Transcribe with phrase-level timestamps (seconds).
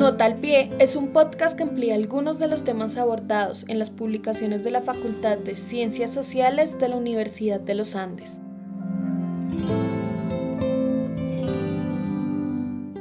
[0.00, 3.90] Nota al pie es un podcast que amplía algunos de los temas abordados en las
[3.90, 8.38] publicaciones de la Facultad de Ciencias Sociales de la Universidad de los Andes.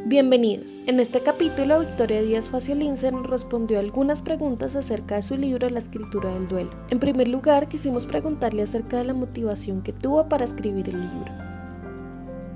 [0.07, 0.81] Bienvenidos.
[0.87, 5.79] En este capítulo, Victoria Díaz Faciolince nos respondió algunas preguntas acerca de su libro La
[5.79, 6.71] escritura del duelo.
[6.89, 11.48] En primer lugar, quisimos preguntarle acerca de la motivación que tuvo para escribir el libro.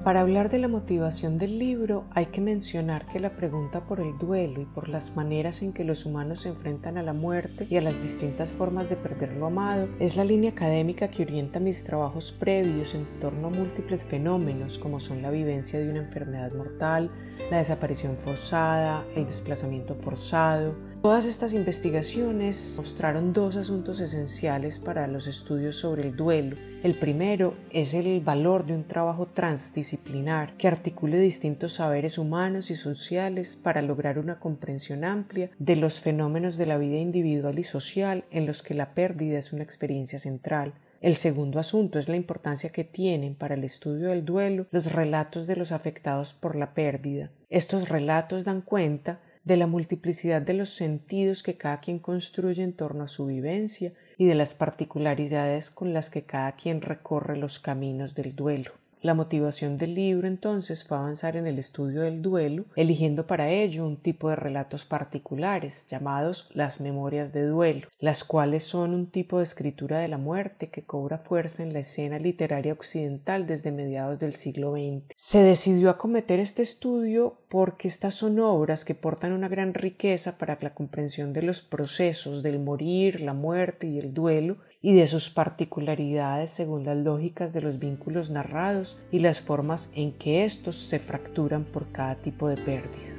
[0.04, 4.18] Para hablar de la motivación del libro hay que mencionar que la pregunta por el
[4.18, 7.78] duelo y por las maneras en que los humanos se enfrentan a la muerte y
[7.78, 11.86] a las distintas formas de perder lo amado es la línea académica que orienta mis
[11.86, 17.10] trabajos previos en torno a múltiples fenómenos como son la vivencia de una enfermedad mortal,
[17.50, 25.28] la desaparición forzada, el desplazamiento forzado, Todas estas investigaciones mostraron dos asuntos esenciales para los
[25.28, 26.56] estudios sobre el duelo.
[26.82, 32.78] El primero es el valor de un trabajo transdisciplinar que articule distintos saberes humanos y
[32.78, 38.24] sociales para lograr una comprensión amplia de los fenómenos de la vida individual y social
[38.32, 40.72] en los que la pérdida es una experiencia central.
[41.02, 45.48] El segundo asunto es la importancia que tienen para el estudio del duelo los relatos
[45.48, 47.30] de los afectados por la pérdida.
[47.50, 52.74] Estos relatos dan cuenta de la multiplicidad de los sentidos que cada quien construye en
[52.74, 57.60] torno a su vivencia y de las particularidades con las que cada quien recorre los
[57.60, 58.72] caminos del duelo.
[59.04, 63.86] La motivación del libro entonces fue avanzar en el estudio del duelo, eligiendo para ello
[63.86, 69.40] un tipo de relatos particulares llamados las memorias de duelo, las cuales son un tipo
[69.40, 74.20] de escritura de la muerte que cobra fuerza en la escena literaria occidental desde mediados
[74.20, 75.04] del siglo XX.
[75.18, 80.58] Se decidió acometer este estudio porque estas son obras que portan una gran riqueza para
[80.62, 85.30] la comprensión de los procesos del morir, la muerte y el duelo y de sus
[85.30, 91.00] particularidades según las lógicas de los vínculos narrados y las formas en que éstos se
[91.00, 93.14] fracturan por cada tipo de pérdida.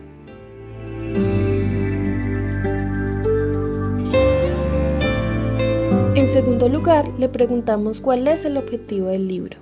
[6.15, 9.59] En segundo lugar, le preguntamos cuál es el objetivo del libro.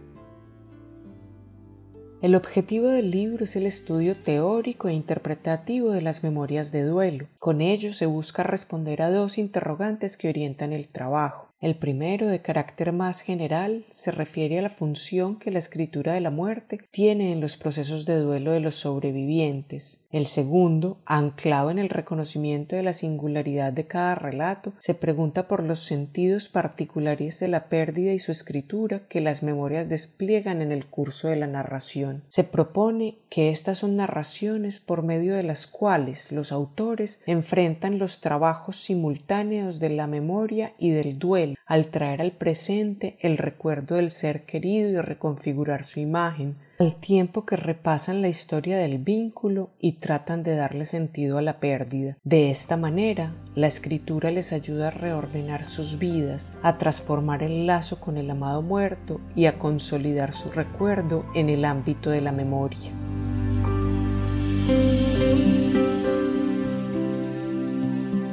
[2.21, 7.27] El objetivo del libro es el estudio teórico e interpretativo de las memorias de duelo.
[7.39, 11.52] Con ello se busca responder a dos interrogantes que orientan el trabajo.
[11.63, 16.21] El primero, de carácter más general, se refiere a la función que la escritura de
[16.21, 20.05] la muerte tiene en los procesos de duelo de los sobrevivientes.
[20.11, 25.63] El segundo, anclado en el reconocimiento de la singularidad de cada relato, se pregunta por
[25.63, 30.87] los sentidos particulares de la pérdida y su escritura que las memorias despliegan en el
[30.87, 32.25] curso de la narración.
[32.27, 38.21] Se propone que estas son narraciones por medio de las cuales los autores enfrentan los
[38.21, 44.11] trabajos simultáneos de la memoria y del duelo al traer al presente el recuerdo del
[44.11, 49.93] ser querido y reconfigurar su imagen, al tiempo que repasan la historia del vínculo y
[49.93, 52.17] tratan de darle sentido a la pérdida.
[52.25, 58.01] De esta manera, la escritura les ayuda a reordenar sus vidas, a transformar el lazo
[58.01, 62.91] con el amado muerto y a consolidar su recuerdo en el ámbito de la memoria.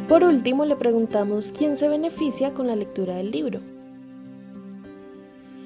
[0.09, 3.62] Por último, le preguntamos quién se beneficia con la lectura del libro.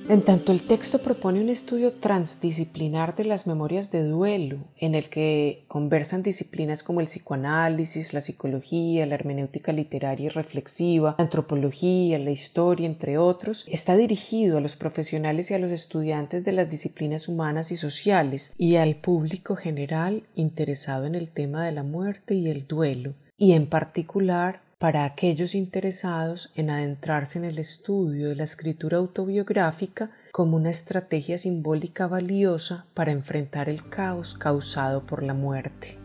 [0.09, 5.09] En tanto el texto propone un estudio transdisciplinar de las memorias de duelo, en el
[5.09, 12.19] que conversan disciplinas como el psicoanálisis, la psicología, la hermenéutica literaria y reflexiva, la antropología,
[12.19, 16.69] la historia, entre otros, está dirigido a los profesionales y a los estudiantes de las
[16.69, 22.35] disciplinas humanas y sociales y al público general interesado en el tema de la muerte
[22.35, 28.35] y el duelo, y en particular para aquellos interesados en adentrarse en el estudio de
[28.35, 35.33] la escritura autobiográfica como una estrategia simbólica valiosa para enfrentar el caos causado por la
[35.33, 36.02] muerte.